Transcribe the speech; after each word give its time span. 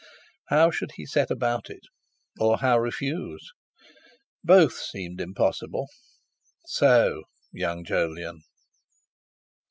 How 0.49 0.71
should 0.71 0.93
he 0.95 1.05
set 1.05 1.29
about 1.29 1.69
it, 1.69 1.83
or 2.39 2.57
how 2.57 2.79
refuse? 2.79 3.51
Both 4.43 4.73
seemed 4.79 5.21
impossible. 5.21 5.89
So, 6.65 7.21
young 7.51 7.83
Jolyon! 7.83 8.39